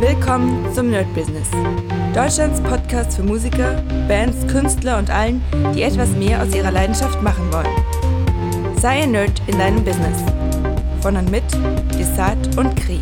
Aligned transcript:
Willkommen 0.00 0.70
zum 0.74 0.90
Nerd 0.90 1.12
Business. 1.14 1.48
Deutschlands 2.14 2.60
Podcast 2.60 3.16
für 3.16 3.22
Musiker, 3.22 3.82
Bands, 4.06 4.46
Künstler 4.46 4.98
und 4.98 5.08
allen, 5.08 5.42
die 5.74 5.80
etwas 5.80 6.10
mehr 6.10 6.42
aus 6.42 6.54
ihrer 6.54 6.70
Leidenschaft 6.70 7.22
machen 7.22 7.50
wollen. 7.50 8.76
Sei 8.78 9.04
ein 9.04 9.12
Nerd 9.12 9.40
in 9.46 9.58
deinem 9.58 9.82
Business. 9.82 10.18
Von 11.00 11.16
und 11.16 11.30
mit 11.30 11.44
Desart 11.98 12.58
und 12.58 12.76
Kri. 12.76 13.00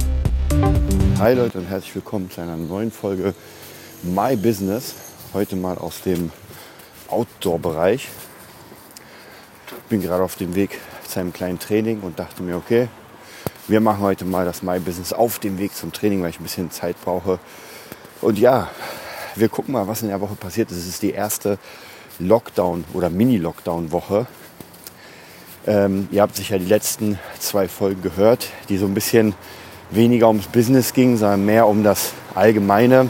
Hi 1.18 1.34
Leute 1.34 1.59
und 1.59 1.68
herzlich 1.68 1.96
willkommen 1.96 2.30
zu 2.30 2.41
einer 2.41 2.57
neuen 2.57 2.93
Folge 2.93 3.34
My 4.04 4.36
Business. 4.36 4.95
Heute 5.32 5.56
mal 5.56 5.76
aus 5.76 6.00
dem 6.02 6.30
Outdoor-Bereich. 7.08 8.08
Bin 9.88 10.00
gerade 10.00 10.22
auf 10.22 10.36
dem 10.36 10.54
Weg 10.54 10.79
zu 11.08 11.18
einem 11.18 11.32
kleinen 11.32 11.58
Training 11.58 12.02
und 12.02 12.20
dachte 12.20 12.45
mir, 12.45 12.56
okay, 12.56 12.86
wir 13.66 13.80
machen 13.80 14.00
heute 14.00 14.24
mal 14.24 14.44
das 14.44 14.62
My 14.62 14.78
Business 14.78 15.12
auf 15.12 15.38
dem 15.38 15.58
Weg 15.58 15.74
zum 15.74 15.92
Training, 15.92 16.22
weil 16.22 16.30
ich 16.30 16.41
ein 16.41 16.42
bisschen 16.42 16.70
Zeit 16.70 16.96
brauche. 17.02 17.38
Und 18.20 18.38
ja, 18.38 18.68
wir 19.36 19.48
gucken 19.48 19.72
mal, 19.72 19.88
was 19.88 20.02
in 20.02 20.09
der 20.09 20.20
Woche 20.20 20.34
passiert 20.34 20.70
ist. 20.70 20.78
Es 20.78 20.86
ist 20.86 21.02
die 21.02 21.12
erste 21.12 21.59
Lockdown- 22.20 22.84
oder 22.92 23.10
Mini-Lockdown-Woche. 23.10 24.27
Ähm, 25.66 26.08
ihr 26.10 26.20
habt 26.20 26.36
sicher 26.36 26.58
die 26.58 26.66
letzten 26.66 27.19
zwei 27.38 27.69
Folgen 27.69 28.02
gehört, 28.02 28.48
die 28.69 28.77
so 28.77 28.84
ein 28.84 28.95
bisschen 28.95 29.34
weniger 29.91 30.28
ums 30.28 30.46
Business 30.46 30.92
ging, 30.92 31.16
sondern 31.16 31.46
mehr 31.46 31.66
um 31.66 31.83
das 31.83 32.12
allgemeine 32.34 33.08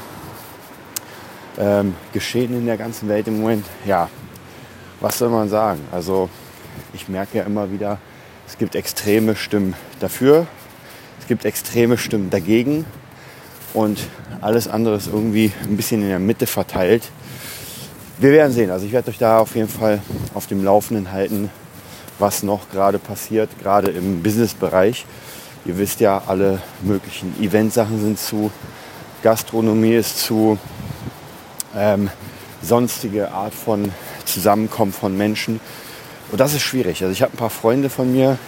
ähm, 1.58 1.94
Geschehen 2.12 2.56
in 2.56 2.66
der 2.66 2.76
ganzen 2.76 3.08
Welt 3.08 3.26
im 3.26 3.40
Moment. 3.40 3.66
Ja, 3.84 4.08
was 5.00 5.18
soll 5.18 5.30
man 5.30 5.48
sagen? 5.48 5.80
Also 5.90 6.30
ich 6.92 7.08
merke 7.08 7.38
ja 7.38 7.44
immer 7.44 7.70
wieder, 7.72 7.98
es 8.46 8.58
gibt 8.58 8.74
extreme 8.74 9.36
Stimmen 9.36 9.74
dafür, 10.00 10.46
es 11.20 11.26
gibt 11.26 11.44
extreme 11.44 11.98
Stimmen 11.98 12.30
dagegen 12.30 12.84
und 13.72 13.98
alles 14.40 14.68
andere 14.68 14.96
ist 14.96 15.06
irgendwie 15.06 15.52
ein 15.64 15.76
bisschen 15.76 16.02
in 16.02 16.08
der 16.08 16.18
Mitte 16.18 16.46
verteilt. 16.46 17.10
Wir 18.18 18.30
werden 18.30 18.52
sehen. 18.52 18.70
Also 18.70 18.86
ich 18.86 18.92
werde 18.92 19.10
euch 19.10 19.18
da 19.18 19.38
auf 19.38 19.56
jeden 19.56 19.68
Fall 19.68 20.00
auf 20.34 20.46
dem 20.46 20.62
Laufenden 20.62 21.10
halten, 21.10 21.50
was 22.18 22.42
noch 22.42 22.70
gerade 22.70 22.98
passiert, 22.98 23.50
gerade 23.60 23.90
im 23.90 24.22
Businessbereich. 24.22 25.04
Ihr 25.64 25.78
wisst 25.78 26.00
ja, 26.00 26.22
alle 26.26 26.60
möglichen 26.82 27.34
Eventsachen 27.42 28.00
sind 28.00 28.18
zu, 28.18 28.52
Gastronomie 29.22 29.94
ist 29.94 30.18
zu, 30.18 30.58
ähm, 31.76 32.10
sonstige 32.62 33.32
Art 33.32 33.54
von 33.54 33.92
Zusammenkommen 34.24 34.92
von 34.92 35.16
Menschen 35.16 35.60
und 36.34 36.40
das 36.40 36.52
ist 36.52 36.62
schwierig. 36.62 37.00
Also 37.00 37.12
ich 37.12 37.22
habe 37.22 37.32
ein 37.32 37.36
paar 37.36 37.48
Freunde 37.48 37.88
von 37.88 38.10
mir, 38.10 38.38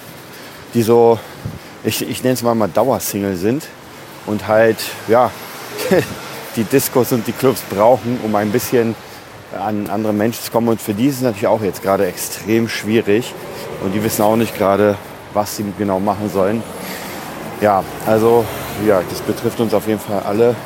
die 0.75 0.83
so, 0.83 1.20
ich, 1.84 2.03
ich 2.03 2.25
nenne 2.25 2.34
es 2.34 2.43
mal 2.43 2.56
mal 2.56 2.67
Dauersingle 2.67 3.37
sind 3.37 3.69
und 4.27 4.48
halt, 4.48 4.78
ja, 5.06 5.31
die 6.56 6.65
Discos 6.65 7.12
und 7.12 7.28
die 7.28 7.33
Clubs 7.33 7.61
brauchen, 7.70 8.19
um 8.25 8.34
ein 8.34 8.51
bisschen 8.51 8.97
an 9.56 9.89
andere 9.89 10.12
Menschen 10.12 10.43
zu 10.43 10.51
kommen. 10.51 10.67
Und 10.67 10.81
für 10.81 10.95
die 10.95 11.06
ist 11.06 11.19
es 11.19 11.23
natürlich 11.23 11.47
auch 11.47 11.62
jetzt 11.62 11.81
gerade 11.81 12.06
extrem 12.06 12.69
schwierig. 12.69 13.33
Und 13.84 13.93
die 13.93 14.03
wissen 14.03 14.23
auch 14.23 14.34
nicht 14.34 14.59
gerade, 14.59 14.97
was 15.33 15.56
sie 15.56 15.65
genau 15.78 16.00
machen 16.00 16.28
sollen. 16.28 16.65
Ja, 17.61 17.84
also 18.05 18.45
ja, 18.84 19.00
das 19.09 19.21
betrifft 19.21 19.61
uns 19.61 19.73
auf 19.73 19.87
jeden 19.87 20.00
Fall 20.00 20.25
alle. 20.27 20.56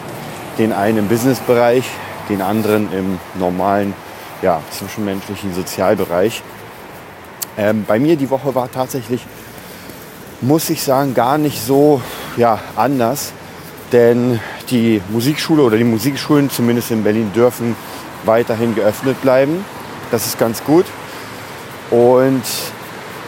Den 0.57 0.73
einen 0.73 0.97
im 0.97 1.09
Businessbereich, 1.09 1.85
den 2.31 2.41
anderen 2.41 2.91
im 2.95 3.19
normalen, 3.39 3.93
ja, 4.41 4.63
zwischenmenschlichen 4.71 5.53
Sozialbereich. 5.53 6.43
Ähm, 7.61 7.85
bei 7.87 7.99
mir 7.99 8.17
die 8.17 8.31
Woche 8.31 8.55
war 8.55 8.73
tatsächlich, 8.73 9.21
muss 10.41 10.71
ich 10.71 10.83
sagen, 10.83 11.13
gar 11.13 11.37
nicht 11.37 11.61
so 11.63 12.01
ja, 12.39 12.59
anders. 12.75 13.33
Denn 13.93 14.41
die 14.71 15.03
Musikschule 15.11 15.63
oder 15.63 15.77
die 15.77 15.85
Musikschulen, 15.85 16.49
zumindest 16.49 16.91
in 16.91 17.05
Berlin, 17.05 17.31
dürfen 17.35 17.77
weiterhin 18.25 18.75
geöffnet 18.75 19.21
bleiben. 19.21 19.63
Das 20.11 20.25
ist 20.25 20.39
ganz 20.39 20.65
gut. 20.65 20.87
Und 21.91 22.45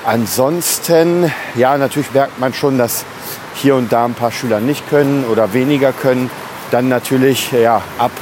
ansonsten, 0.07 1.31
ja, 1.55 1.77
natürlich 1.77 2.11
merkt 2.15 2.41
man 2.41 2.55
schon, 2.55 2.79
dass 2.79 3.05
hier 3.55 3.75
und 3.75 3.93
da 3.93 4.07
ein 4.07 4.15
paar 4.15 4.33
Schüler 4.33 4.61
nicht 4.61 4.89
können 4.89 5.27
oder 5.31 5.53
weniger 5.53 5.93
können. 5.93 6.31
Dann 6.71 6.89
natürlich, 6.89 7.53
ja, 7.53 7.83
ab, 7.99 8.13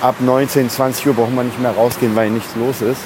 ab 0.00 0.14
19, 0.20 0.70
20 0.70 1.08
Uhr 1.08 1.14
braucht 1.14 1.34
man 1.34 1.44
nicht 1.44 1.60
mehr 1.60 1.72
rausgehen, 1.72 2.16
weil 2.16 2.30
nichts 2.30 2.56
los 2.56 2.80
ist. 2.80 3.02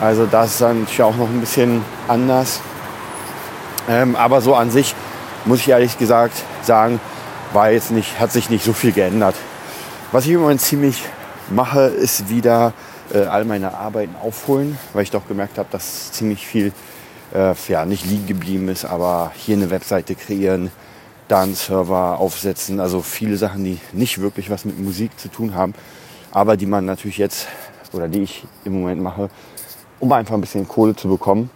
Also 0.00 0.26
das 0.26 0.52
ist 0.52 0.60
dann 0.60 0.80
natürlich 0.80 1.02
auch 1.02 1.16
noch 1.16 1.28
ein 1.28 1.40
bisschen 1.40 1.84
anders. 2.06 2.60
Ähm, 3.88 4.14
aber 4.16 4.40
so 4.40 4.54
an 4.54 4.70
sich 4.70 4.94
muss 5.44 5.60
ich 5.60 5.68
ehrlich 5.68 5.98
gesagt 5.98 6.34
sagen, 6.62 7.00
war 7.52 7.70
jetzt 7.70 7.90
nicht, 7.90 8.20
hat 8.20 8.30
sich 8.30 8.50
nicht 8.50 8.64
so 8.64 8.72
viel 8.72 8.92
geändert. 8.92 9.34
Was 10.12 10.26
ich 10.26 10.32
im 10.32 10.40
Moment 10.40 10.60
ziemlich 10.60 11.02
mache, 11.50 11.80
ist 11.82 12.28
wieder 12.28 12.72
äh, 13.12 13.20
all 13.20 13.44
meine 13.44 13.74
Arbeiten 13.74 14.14
aufholen, 14.22 14.78
weil 14.92 15.02
ich 15.02 15.10
doch 15.10 15.26
gemerkt 15.26 15.58
habe, 15.58 15.68
dass 15.72 16.12
ziemlich 16.12 16.46
viel 16.46 16.72
äh, 17.34 17.54
ja, 17.68 17.84
nicht 17.84 18.06
liegen 18.06 18.26
geblieben 18.26 18.68
ist, 18.68 18.84
aber 18.84 19.32
hier 19.34 19.56
eine 19.56 19.70
Webseite 19.70 20.14
kreieren, 20.14 20.70
da 21.26 21.42
einen 21.42 21.54
Server 21.54 22.18
aufsetzen, 22.18 22.80
also 22.80 23.02
viele 23.02 23.36
Sachen, 23.36 23.64
die 23.64 23.78
nicht 23.92 24.20
wirklich 24.20 24.50
was 24.50 24.64
mit 24.64 24.78
Musik 24.78 25.18
zu 25.18 25.28
tun 25.28 25.54
haben, 25.54 25.74
aber 26.30 26.56
die 26.56 26.66
man 26.66 26.84
natürlich 26.84 27.18
jetzt 27.18 27.48
oder 27.92 28.08
die 28.08 28.22
ich 28.22 28.46
im 28.64 28.80
Moment 28.80 29.02
mache, 29.02 29.30
um 30.00 30.12
einfach 30.12 30.34
ein 30.34 30.40
bisschen 30.40 30.66
Kohle 30.66 30.94
zu 30.94 31.08
bekommen. 31.08 31.50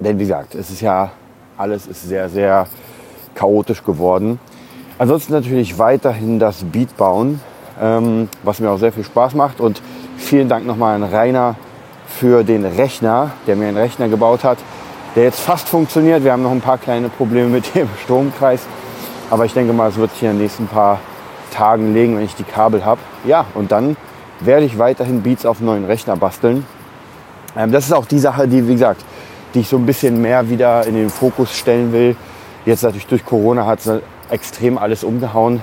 Denn 0.00 0.18
wie 0.18 0.24
gesagt, 0.24 0.54
es 0.54 0.70
ist 0.70 0.80
ja 0.80 1.10
alles 1.56 1.86
ist 1.86 2.02
sehr, 2.02 2.28
sehr 2.28 2.66
chaotisch 3.34 3.84
geworden. 3.84 4.38
Ansonsten 4.98 5.32
natürlich 5.32 5.78
weiterhin 5.78 6.38
das 6.38 6.64
Beat 6.64 6.96
bauen, 6.96 7.40
ähm, 7.80 8.28
was 8.42 8.60
mir 8.60 8.70
auch 8.70 8.78
sehr 8.78 8.92
viel 8.92 9.04
Spaß 9.04 9.34
macht. 9.34 9.60
Und 9.60 9.82
vielen 10.16 10.48
Dank 10.48 10.66
nochmal 10.66 10.94
an 10.94 11.02
Rainer 11.02 11.56
für 12.06 12.44
den 12.44 12.64
Rechner, 12.64 13.32
der 13.46 13.56
mir 13.56 13.68
einen 13.68 13.76
Rechner 13.76 14.08
gebaut 14.08 14.44
hat, 14.44 14.58
der 15.16 15.24
jetzt 15.24 15.40
fast 15.40 15.68
funktioniert. 15.68 16.24
Wir 16.24 16.32
haben 16.32 16.42
noch 16.42 16.52
ein 16.52 16.60
paar 16.60 16.78
kleine 16.78 17.08
Probleme 17.08 17.48
mit 17.48 17.74
dem 17.74 17.88
Stromkreis. 18.02 18.62
Aber 19.30 19.44
ich 19.44 19.54
denke 19.54 19.72
mal, 19.72 19.88
es 19.88 19.96
wird 19.96 20.12
sich 20.12 20.22
in 20.22 20.30
den 20.30 20.38
nächsten 20.38 20.66
paar 20.66 21.00
Tagen 21.52 21.94
legen, 21.94 22.16
wenn 22.16 22.24
ich 22.24 22.34
die 22.34 22.44
Kabel 22.44 22.84
habe. 22.84 23.00
Ja, 23.24 23.46
und 23.54 23.72
dann 23.72 23.96
werde 24.40 24.66
ich 24.66 24.78
weiterhin 24.78 25.22
Beats 25.22 25.46
auf 25.46 25.60
neuen 25.60 25.84
Rechner 25.84 26.16
basteln. 26.16 26.66
Ähm, 27.56 27.72
das 27.72 27.86
ist 27.86 27.92
auch 27.92 28.06
die 28.06 28.18
Sache, 28.18 28.48
die, 28.48 28.66
wie 28.66 28.72
gesagt, 28.72 29.04
die 29.54 29.60
ich 29.60 29.68
so 29.68 29.76
ein 29.76 29.86
bisschen 29.86 30.20
mehr 30.20 30.48
wieder 30.48 30.86
in 30.86 30.94
den 30.94 31.10
Fokus 31.10 31.56
stellen 31.56 31.92
will. 31.92 32.16
Jetzt 32.66 32.82
natürlich 32.82 33.06
durch 33.06 33.24
Corona 33.24 33.66
hat 33.66 33.80
es 33.84 34.02
extrem 34.30 34.78
alles 34.78 35.04
umgehauen, 35.04 35.62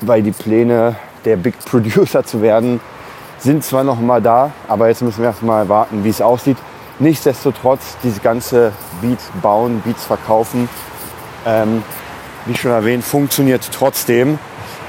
weil 0.00 0.22
die 0.22 0.32
Pläne, 0.32 0.96
der 1.24 1.36
Big 1.36 1.58
Producer 1.64 2.24
zu 2.24 2.42
werden, 2.42 2.80
sind 3.38 3.64
zwar 3.64 3.84
noch 3.84 4.00
mal 4.00 4.22
da, 4.22 4.52
aber 4.68 4.88
jetzt 4.88 5.02
müssen 5.02 5.20
wir 5.20 5.26
erst 5.26 5.42
mal 5.42 5.68
warten, 5.68 6.04
wie 6.04 6.08
es 6.08 6.22
aussieht. 6.22 6.56
Nichtsdestotrotz, 6.98 7.96
diese 8.02 8.20
ganze 8.20 8.72
Beats 9.02 9.30
bauen, 9.42 9.82
Beats 9.84 10.04
verkaufen, 10.04 10.68
ähm, 11.44 11.82
wie 12.46 12.56
schon 12.56 12.70
erwähnt, 12.70 13.04
funktioniert 13.04 13.68
trotzdem, 13.72 14.38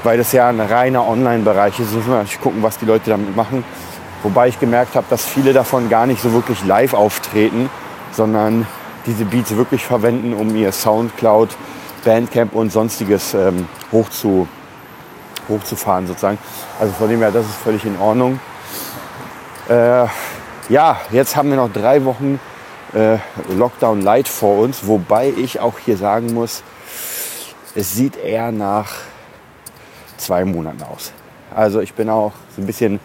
weil 0.04 0.16
das 0.16 0.32
ja 0.32 0.48
ein 0.48 0.60
reiner 0.60 1.06
Online-Bereich 1.06 1.80
ist. 1.80 1.86
Jetzt 1.86 1.94
müssen 1.94 2.10
wir 2.10 2.16
natürlich 2.18 2.40
gucken, 2.40 2.62
was 2.62 2.78
die 2.78 2.86
Leute 2.86 3.10
damit 3.10 3.34
machen. 3.34 3.64
Wobei 4.26 4.48
ich 4.48 4.58
gemerkt 4.58 4.96
habe, 4.96 5.06
dass 5.08 5.24
viele 5.24 5.52
davon 5.52 5.88
gar 5.88 6.04
nicht 6.04 6.20
so 6.20 6.32
wirklich 6.32 6.64
live 6.64 6.94
auftreten, 6.94 7.70
sondern 8.10 8.66
diese 9.06 9.24
Beats 9.24 9.54
wirklich 9.54 9.84
verwenden, 9.84 10.34
um 10.34 10.56
ihr 10.56 10.72
Soundcloud, 10.72 11.50
Bandcamp 12.04 12.52
und 12.52 12.72
sonstiges 12.72 13.34
ähm, 13.34 13.68
hoch 13.92 14.08
zu, 14.08 14.48
hochzufahren 15.48 16.08
sozusagen. 16.08 16.38
Also 16.80 16.92
von 16.94 17.08
dem 17.08 17.20
her, 17.20 17.30
das 17.30 17.46
ist 17.46 17.54
völlig 17.54 17.84
in 17.84 17.96
Ordnung. 18.00 18.40
Äh, 19.68 20.06
ja, 20.70 21.00
jetzt 21.12 21.36
haben 21.36 21.50
wir 21.50 21.56
noch 21.56 21.72
drei 21.72 22.04
Wochen 22.04 22.40
äh, 22.94 23.18
Lockdown 23.56 24.02
Light 24.02 24.26
vor 24.26 24.58
uns, 24.58 24.88
wobei 24.88 25.32
ich 25.36 25.60
auch 25.60 25.78
hier 25.78 25.96
sagen 25.96 26.34
muss, 26.34 26.64
es 27.76 27.94
sieht 27.94 28.16
eher 28.16 28.50
nach 28.50 28.92
zwei 30.16 30.44
Monaten 30.44 30.82
aus. 30.82 31.12
Also 31.54 31.80
ich 31.80 31.94
bin 31.94 32.10
auch 32.10 32.32
so 32.56 32.62
ein 32.62 32.66
bisschen 32.66 32.98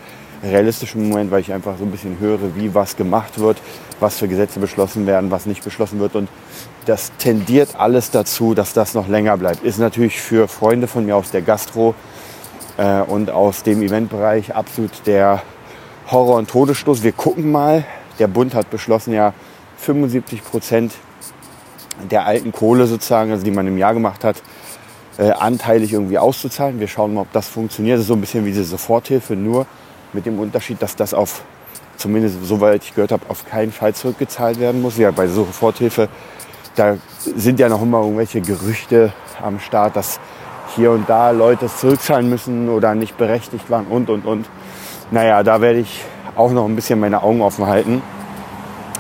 realistisch 0.43 0.95
im 0.95 1.09
Moment, 1.09 1.31
weil 1.31 1.41
ich 1.41 1.53
einfach 1.53 1.77
so 1.77 1.83
ein 1.83 1.91
bisschen 1.91 2.19
höre, 2.19 2.55
wie 2.55 2.73
was 2.73 2.95
gemacht 2.95 3.39
wird, 3.39 3.57
was 3.99 4.17
für 4.17 4.27
Gesetze 4.27 4.59
beschlossen 4.59 5.05
werden, 5.05 5.31
was 5.31 5.45
nicht 5.45 5.63
beschlossen 5.63 5.99
wird. 5.99 6.15
Und 6.15 6.29
das 6.85 7.11
tendiert 7.17 7.75
alles 7.77 8.11
dazu, 8.11 8.53
dass 8.53 8.73
das 8.73 8.93
noch 8.93 9.07
länger 9.07 9.37
bleibt. 9.37 9.63
Ist 9.63 9.77
natürlich 9.77 10.19
für 10.19 10.47
Freunde 10.47 10.87
von 10.87 11.05
mir 11.05 11.15
aus 11.15 11.31
der 11.31 11.41
Gastro 11.41 11.93
äh, 12.77 13.01
und 13.01 13.29
aus 13.29 13.63
dem 13.63 13.81
Eventbereich 13.81 14.55
absolut 14.55 14.91
der 15.05 15.43
Horror- 16.09 16.37
und 16.37 16.49
Todesstoß. 16.49 17.03
Wir 17.03 17.11
gucken 17.11 17.51
mal. 17.51 17.83
Der 18.19 18.27
Bund 18.27 18.53
hat 18.53 18.69
beschlossen, 18.69 19.13
ja 19.13 19.33
75 19.77 20.43
Prozent 20.43 20.93
der 22.09 22.25
alten 22.25 22.51
Kohle 22.51 22.87
sozusagen, 22.87 23.31
also 23.31 23.43
die 23.43 23.51
man 23.51 23.67
im 23.67 23.77
Jahr 23.77 23.93
gemacht 23.93 24.23
hat, 24.23 24.41
äh, 25.17 25.31
anteilig 25.31 25.93
irgendwie 25.93 26.17
auszuzahlen. 26.17 26.79
Wir 26.79 26.87
schauen 26.87 27.13
mal, 27.13 27.21
ob 27.21 27.31
das 27.31 27.47
funktioniert. 27.47 27.95
Das 27.95 28.01
ist 28.01 28.07
so 28.07 28.13
ein 28.13 28.21
bisschen 28.21 28.45
wie 28.45 28.49
diese 28.49 28.63
Soforthilfe, 28.63 29.35
nur 29.35 29.65
mit 30.13 30.25
dem 30.25 30.39
Unterschied, 30.39 30.81
dass 30.81 30.95
das 30.95 31.13
auf, 31.13 31.43
zumindest 31.97 32.43
soweit 32.43 32.83
ich 32.83 32.93
gehört 32.95 33.11
habe, 33.11 33.23
auf 33.29 33.45
keinen 33.45 33.71
Fall 33.71 33.93
zurückgezahlt 33.93 34.59
werden 34.59 34.81
muss. 34.81 34.97
Ja, 34.97 35.11
bei 35.11 35.27
Soforthilfe, 35.27 36.09
da 36.75 36.97
sind 37.19 37.59
ja 37.59 37.69
noch 37.69 37.81
immer 37.81 38.01
irgendwelche 38.01 38.41
Gerüchte 38.41 39.13
am 39.41 39.59
Start, 39.59 39.95
dass 39.95 40.19
hier 40.75 40.91
und 40.91 41.09
da 41.09 41.31
Leute 41.31 41.67
zurückzahlen 41.67 42.29
müssen 42.29 42.69
oder 42.69 42.95
nicht 42.95 43.17
berechtigt 43.17 43.69
waren 43.69 43.87
und, 43.87 44.09
und, 44.09 44.25
und. 44.25 44.47
Naja, 45.11 45.43
da 45.43 45.59
werde 45.59 45.79
ich 45.79 46.03
auch 46.35 46.51
noch 46.51 46.65
ein 46.65 46.75
bisschen 46.75 46.99
meine 46.99 47.21
Augen 47.23 47.41
offen 47.41 47.65
halten. 47.65 48.01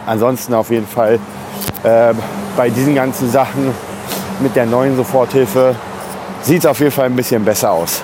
Ansonsten 0.05 0.53
auf 0.53 0.69
jeden 0.69 0.87
Fall 0.87 1.19
äh, 1.83 2.13
bei 2.57 2.69
diesen 2.69 2.95
ganzen 2.95 3.29
Sachen 3.31 3.73
mit 4.39 4.55
der 4.55 4.65
neuen 4.65 4.97
Soforthilfe 4.97 5.75
sieht 6.41 6.59
es 6.59 6.65
auf 6.65 6.79
jeden 6.79 6.91
Fall 6.91 7.05
ein 7.05 7.15
bisschen 7.15 7.45
besser 7.45 7.71
aus. 7.71 8.01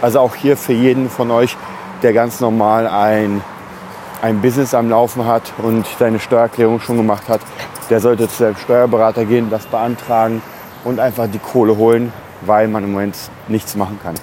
Also 0.00 0.20
auch 0.20 0.34
hier 0.34 0.56
für 0.56 0.74
jeden 0.74 1.10
von 1.10 1.30
euch, 1.30 1.56
der 2.02 2.12
ganz 2.12 2.40
normal 2.40 2.86
ein, 2.86 3.42
ein 4.22 4.40
Business 4.40 4.74
am 4.74 4.90
Laufen 4.90 5.26
hat 5.26 5.52
und 5.58 5.86
seine 5.98 6.20
Steuererklärung 6.20 6.80
schon 6.80 6.96
gemacht 6.96 7.28
hat, 7.28 7.40
der 7.90 8.00
sollte 8.00 8.28
zu 8.28 8.36
seinem 8.36 8.56
Steuerberater 8.56 9.24
gehen, 9.24 9.50
das 9.50 9.66
beantragen 9.66 10.42
und 10.84 11.00
einfach 11.00 11.26
die 11.30 11.38
Kohle 11.38 11.76
holen, 11.76 12.12
weil 12.42 12.68
man 12.68 12.84
im 12.84 12.92
Moment 12.92 13.16
nichts 13.48 13.74
machen 13.74 13.98
kann. 14.02 14.14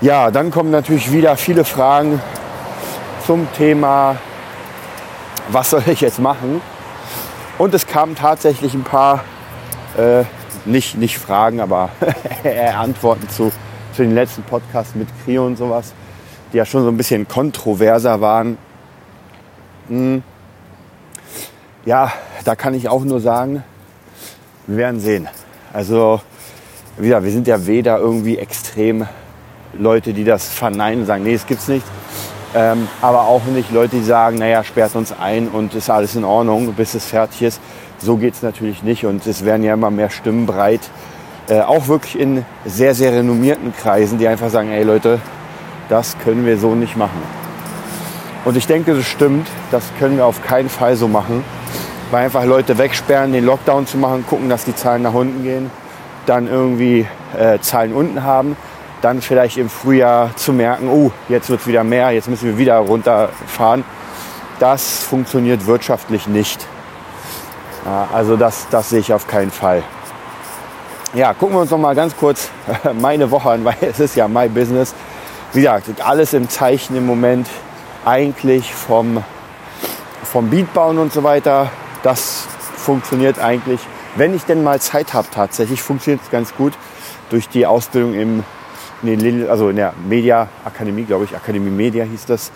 Ja, 0.00 0.30
dann 0.30 0.50
kommen 0.50 0.70
natürlich 0.70 1.12
wieder 1.12 1.36
viele 1.36 1.64
Fragen 1.64 2.20
zum 3.26 3.46
Thema, 3.56 4.16
was 5.48 5.70
soll 5.70 5.82
ich 5.86 6.00
jetzt 6.00 6.18
machen? 6.18 6.60
Und 7.58 7.74
es 7.74 7.86
kamen 7.86 8.16
tatsächlich 8.16 8.74
ein 8.74 8.82
paar, 8.82 9.20
äh, 9.96 10.24
nicht, 10.64 10.96
nicht 10.96 11.18
Fragen, 11.18 11.60
aber 11.60 11.90
Antworten 12.78 13.28
zu, 13.28 13.52
zu 13.92 14.02
den 14.02 14.14
letzten 14.14 14.42
Podcasts 14.42 14.94
mit 14.94 15.08
Krio 15.24 15.46
und 15.46 15.56
sowas, 15.56 15.92
die 16.52 16.58
ja 16.58 16.64
schon 16.64 16.82
so 16.82 16.88
ein 16.88 16.96
bisschen 16.96 17.26
kontroverser 17.26 18.20
waren. 18.20 18.58
Hm. 19.88 20.22
Ja, 21.84 22.12
da 22.44 22.54
kann 22.54 22.74
ich 22.74 22.88
auch 22.88 23.04
nur 23.04 23.20
sagen, 23.20 23.64
wir 24.66 24.76
werden 24.76 25.00
sehen. 25.00 25.28
Also, 25.72 26.20
wieder, 26.96 27.24
wir 27.24 27.30
sind 27.30 27.46
ja 27.46 27.66
weder 27.66 27.98
irgendwie 27.98 28.38
extrem 28.38 29.06
Leute, 29.72 30.12
die 30.12 30.24
das 30.24 30.48
verneinen 30.48 31.00
und 31.00 31.06
sagen, 31.06 31.24
nee, 31.24 31.34
es 31.34 31.46
gibt's 31.46 31.68
nicht. 31.68 31.86
Ähm, 32.54 32.86
aber 33.00 33.22
auch 33.22 33.44
nicht 33.44 33.72
Leute, 33.72 33.96
die 33.96 34.02
sagen, 34.02 34.38
naja, 34.38 34.62
sperrt 34.62 34.94
uns 34.94 35.12
ein 35.18 35.48
und 35.48 35.74
ist 35.74 35.88
alles 35.88 36.14
in 36.16 36.24
Ordnung, 36.24 36.72
bis 36.74 36.94
es 36.94 37.06
fertig 37.06 37.42
ist. 37.42 37.60
So 37.98 38.16
geht 38.16 38.34
es 38.34 38.42
natürlich 38.42 38.82
nicht 38.82 39.06
und 39.06 39.26
es 39.26 39.44
werden 39.44 39.62
ja 39.62 39.72
immer 39.74 39.90
mehr 39.90 40.10
Stimmen 40.10 40.44
breit, 40.44 40.80
äh, 41.48 41.60
auch 41.60 41.88
wirklich 41.88 42.18
in 42.18 42.44
sehr, 42.66 42.94
sehr 42.94 43.12
renommierten 43.12 43.72
Kreisen, 43.74 44.18
die 44.18 44.28
einfach 44.28 44.50
sagen, 44.50 44.70
ey 44.70 44.82
Leute, 44.82 45.20
das 45.92 46.16
können 46.18 46.46
wir 46.46 46.58
so 46.58 46.74
nicht 46.74 46.96
machen. 46.96 47.22
Und 48.44 48.56
ich 48.56 48.66
denke, 48.66 48.94
das 48.94 49.04
stimmt, 49.04 49.46
das 49.70 49.84
können 49.98 50.16
wir 50.16 50.26
auf 50.26 50.42
keinen 50.42 50.68
Fall 50.68 50.96
so 50.96 51.06
machen, 51.06 51.44
weil 52.10 52.24
einfach 52.24 52.44
Leute 52.44 52.78
wegsperren, 52.78 53.32
den 53.32 53.44
Lockdown 53.44 53.86
zu 53.86 53.98
machen, 53.98 54.24
gucken, 54.26 54.48
dass 54.48 54.64
die 54.64 54.74
Zahlen 54.74 55.02
nach 55.02 55.14
unten 55.14 55.42
gehen, 55.42 55.70
dann 56.26 56.48
irgendwie 56.48 57.06
äh, 57.38 57.58
Zahlen 57.60 57.92
unten 57.92 58.24
haben 58.24 58.56
dann 59.02 59.20
vielleicht 59.20 59.58
im 59.58 59.68
Frühjahr 59.68 60.34
zu 60.36 60.52
merken, 60.52 60.88
oh, 60.88 61.10
jetzt 61.28 61.50
wird 61.50 61.60
es 61.60 61.66
wieder 61.66 61.84
mehr, 61.84 62.12
jetzt 62.12 62.28
müssen 62.28 62.46
wir 62.46 62.56
wieder 62.56 62.78
runterfahren. 62.78 63.84
Das 64.60 65.02
funktioniert 65.02 65.66
wirtschaftlich 65.66 66.28
nicht. 66.28 66.64
Ja, 67.84 68.08
also 68.12 68.36
das, 68.36 68.68
das 68.70 68.90
sehe 68.90 69.00
ich 69.00 69.12
auf 69.12 69.26
keinen 69.26 69.50
Fall. 69.50 69.82
Ja, 71.14 71.34
gucken 71.34 71.56
wir 71.56 71.60
uns 71.62 71.70
noch 71.70 71.78
mal 71.78 71.94
ganz 71.96 72.16
kurz 72.16 72.48
meine 73.00 73.30
Woche 73.30 73.50
an, 73.50 73.64
weil 73.64 73.76
es 73.80 73.98
ist 73.98 74.14
ja 74.14 74.28
mein 74.28 74.54
Business. 74.54 74.94
Wie 75.54 75.60
gesagt, 75.60 76.00
alles 76.00 76.32
im 76.32 76.48
Zeichen 76.48 76.96
im 76.96 77.04
Moment 77.04 77.46
eigentlich 78.06 78.72
vom, 78.72 79.22
vom 80.22 80.48
Beat 80.48 80.72
bauen 80.72 80.96
und 80.96 81.12
so 81.12 81.24
weiter. 81.24 81.70
Das 82.02 82.46
funktioniert 82.76 83.38
eigentlich, 83.38 83.80
wenn 84.16 84.34
ich 84.34 84.44
denn 84.44 84.62
mal 84.62 84.80
Zeit 84.80 85.12
habe 85.12 85.28
tatsächlich, 85.30 85.82
funktioniert 85.82 86.22
es 86.24 86.30
ganz 86.30 86.54
gut 86.54 86.72
durch 87.28 87.50
die 87.50 87.66
Ausbildung 87.66 88.14
im 88.14 88.44
nee, 89.02 89.46
also 89.46 89.68
in 89.68 89.76
der 89.76 89.92
Media 90.08 90.48
Akademie, 90.64 91.04
glaube 91.04 91.24
ich, 91.24 91.36
Akademie 91.36 91.70
Media 91.70 92.04
hieß 92.04 92.24
das, 92.24 92.50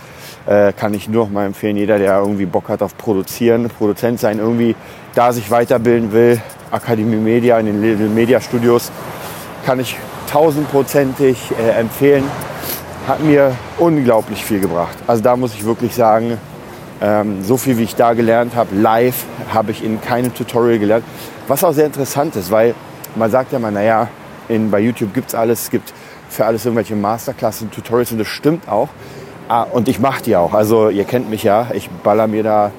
äh, 0.46 0.72
kann 0.72 0.94
ich 0.94 1.06
nur 1.06 1.24
noch 1.24 1.30
mal 1.30 1.44
empfehlen. 1.44 1.76
Jeder, 1.76 1.98
der 1.98 2.18
irgendwie 2.18 2.46
Bock 2.46 2.70
hat 2.70 2.80
auf 2.80 2.96
Produzieren, 2.96 3.68
Produzent 3.68 4.20
sein, 4.20 4.38
irgendwie 4.38 4.74
da 5.14 5.34
sich 5.34 5.50
weiterbilden 5.50 6.12
will, 6.12 6.40
Akademie 6.70 7.16
Media 7.16 7.58
in 7.58 7.66
den 7.66 7.82
Little 7.82 8.08
Media 8.08 8.40
Studios, 8.40 8.90
kann 9.66 9.80
ich 9.80 9.98
tausendprozentig 10.30 11.50
äh, 11.58 11.78
empfehlen. 11.78 12.24
Hat 13.06 13.22
mir 13.22 13.56
unglaublich 13.78 14.44
viel 14.44 14.58
gebracht. 14.58 14.96
Also 15.06 15.22
da 15.22 15.36
muss 15.36 15.54
ich 15.54 15.64
wirklich 15.64 15.94
sagen, 15.94 16.38
ähm, 17.00 17.44
so 17.44 17.56
viel 17.56 17.78
wie 17.78 17.84
ich 17.84 17.94
da 17.94 18.14
gelernt 18.14 18.56
habe, 18.56 18.74
live 18.74 19.24
habe 19.54 19.70
ich 19.70 19.84
in 19.84 20.00
keinem 20.00 20.34
Tutorial 20.34 20.80
gelernt. 20.80 21.04
Was 21.46 21.62
auch 21.62 21.72
sehr 21.72 21.86
interessant 21.86 22.34
ist, 22.34 22.50
weil 22.50 22.74
man 23.14 23.30
sagt 23.30 23.52
ja 23.52 23.60
mal, 23.60 23.70
naja, 23.70 24.08
in, 24.48 24.72
bei 24.72 24.80
YouTube 24.80 25.14
gibt 25.14 25.28
es 25.28 25.34
alles, 25.36 25.62
es 25.62 25.70
gibt 25.70 25.92
für 26.28 26.46
alles 26.46 26.64
irgendwelche 26.64 26.96
Masterclasses 26.96 27.62
und 27.62 27.72
Tutorials 27.72 28.10
und 28.10 28.18
das 28.18 28.26
stimmt 28.26 28.68
auch. 28.68 28.88
Ah, 29.48 29.62
und 29.62 29.86
ich 29.86 30.00
mache 30.00 30.24
die 30.24 30.34
auch. 30.34 30.52
Also 30.52 30.88
ihr 30.88 31.04
kennt 31.04 31.30
mich 31.30 31.44
ja, 31.44 31.68
ich 31.74 31.88
baller 31.88 32.26
mir 32.26 32.42
da 32.42 32.72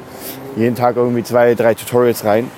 jeden 0.57 0.75
Tag 0.75 0.97
irgendwie 0.97 1.23
zwei, 1.23 1.55
drei 1.55 1.73
Tutorials 1.73 2.25
rein. 2.25 2.51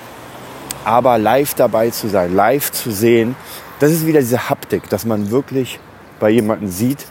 Aber 0.84 1.18
live 1.18 1.54
dabei 1.54 1.90
zu 1.90 2.08
sein, 2.08 2.34
live 2.34 2.72
zu 2.72 2.90
sehen, 2.90 3.36
das 3.78 3.92
ist 3.92 4.06
wieder 4.06 4.18
diese 4.18 4.50
Haptik, 4.50 4.88
dass 4.88 5.04
man 5.04 5.30
wirklich 5.30 5.78
bei 6.18 6.30
jemandem 6.30 6.68
sieht, 6.68 7.06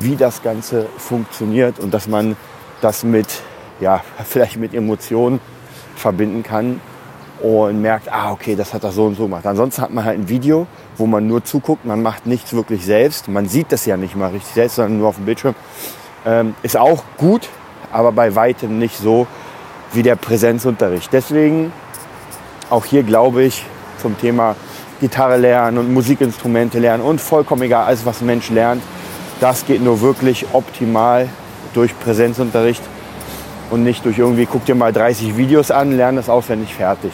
wie 0.00 0.16
das 0.16 0.42
Ganze 0.42 0.86
funktioniert 0.98 1.78
und 1.78 1.92
dass 1.92 2.08
man 2.08 2.36
das 2.80 3.04
mit, 3.04 3.42
ja, 3.80 4.02
vielleicht 4.24 4.56
mit 4.56 4.74
Emotionen 4.74 5.40
verbinden 5.96 6.42
kann 6.42 6.80
und 7.40 7.82
merkt, 7.82 8.10
ah, 8.10 8.32
okay, 8.32 8.56
das 8.56 8.72
hat 8.72 8.84
er 8.84 8.92
so 8.92 9.04
und 9.04 9.16
so 9.16 9.24
gemacht. 9.24 9.46
Ansonsten 9.46 9.82
hat 9.82 9.90
man 9.90 10.04
halt 10.04 10.18
ein 10.18 10.28
Video, 10.28 10.66
wo 10.96 11.06
man 11.06 11.26
nur 11.26 11.44
zuguckt, 11.44 11.84
man 11.84 12.02
macht 12.02 12.26
nichts 12.26 12.54
wirklich 12.54 12.84
selbst. 12.84 13.28
Man 13.28 13.48
sieht 13.48 13.72
das 13.72 13.84
ja 13.86 13.96
nicht 13.96 14.16
mal 14.16 14.30
richtig 14.30 14.54
selbst, 14.54 14.76
sondern 14.76 14.98
nur 14.98 15.08
auf 15.08 15.16
dem 15.16 15.26
Bildschirm. 15.26 15.54
Ähm, 16.24 16.54
ist 16.62 16.76
auch 16.76 17.04
gut, 17.18 17.48
aber 17.92 18.12
bei 18.12 18.34
weitem 18.34 18.78
nicht 18.78 18.96
so 18.96 19.26
wie 19.92 20.02
der 20.02 20.16
Präsenzunterricht. 20.16 21.12
Deswegen 21.12 21.72
auch 22.70 22.84
hier 22.84 23.02
glaube 23.02 23.42
ich 23.42 23.64
zum 24.00 24.18
Thema 24.18 24.56
Gitarre 25.00 25.36
lernen 25.36 25.78
und 25.78 25.92
Musikinstrumente 25.92 26.78
lernen 26.78 27.02
und 27.02 27.20
vollkommen 27.20 27.62
egal, 27.62 27.84
alles 27.84 28.06
was 28.06 28.22
ein 28.22 28.26
Mensch 28.26 28.50
lernt, 28.50 28.82
das 29.40 29.66
geht 29.66 29.82
nur 29.82 30.00
wirklich 30.00 30.46
optimal 30.52 31.28
durch 31.74 31.98
Präsenzunterricht 31.98 32.82
und 33.70 33.82
nicht 33.82 34.04
durch 34.04 34.18
irgendwie, 34.18 34.46
guck 34.46 34.64
dir 34.64 34.74
mal 34.74 34.92
30 34.92 35.36
Videos 35.36 35.70
an, 35.70 35.96
lerne 35.96 36.18
das 36.18 36.28
auswendig 36.28 36.74
fertig. 36.74 37.12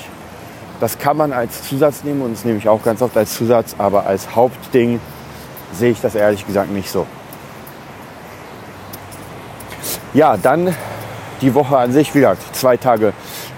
Das 0.81 0.99
kann 0.99 1.17
man 1.17 1.33
als 1.33 1.63
Zusatz 1.69 2.05
nehmen 2.05 2.23
und 2.23 2.33
das 2.33 2.45
nehme 2.45 2.59
ich 2.59 2.69
auch 2.69 2.83
ganz 2.83 3.03
oft 3.03 3.17
als 3.17 3.35
Zusatz, 3.35 3.77
aber 3.79 4.07
als 4.07 4.35
Hauptding 4.35 5.01
sehe 5.73 5.93
ich 5.93 6.01
das 6.01 6.15
ehrlich 6.15 6.47
gesagt 6.47 6.71
nicht 6.71 6.91
so. 6.91 7.07
Ja, 10.15 10.37
dann 10.37 10.75
die 11.41 11.55
Woche 11.55 11.77
an 11.79 11.93
sich, 11.93 12.15
wie 12.15 12.21
gesagt, 12.21 12.55
zwei 12.55 12.77
Tage 12.77 13.13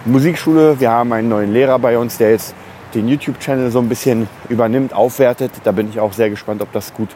Musikschule. 0.05 0.79
Wir 0.81 0.91
haben 0.91 1.13
einen 1.13 1.29
neuen 1.29 1.53
Lehrer 1.53 1.79
bei 1.79 1.99
uns, 1.99 2.19
der 2.19 2.31
jetzt 2.31 2.55
den 2.95 3.09
YouTube-Channel 3.09 3.71
so 3.71 3.81
ein 3.81 3.89
bisschen 3.89 4.29
übernimmt, 4.49 4.93
aufwertet. 4.93 5.51
Da 5.65 5.73
bin 5.73 5.89
ich 5.89 5.99
auch 5.99 6.13
sehr 6.13 6.31
gespannt, 6.31 6.63
ob 6.63 6.73
das 6.73 6.95
gut 6.95 7.09